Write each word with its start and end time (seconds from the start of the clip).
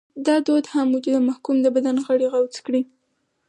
دا 0.25 0.35
دود 0.47 0.65
هم 0.73 0.87
و 0.93 0.99
چې 1.03 1.09
د 1.13 1.17
محکوم 1.27 1.57
د 1.61 1.67
بدن 1.75 1.95
غړي 2.05 2.27
غوڅ 2.33 2.55
کړي. 2.65 2.81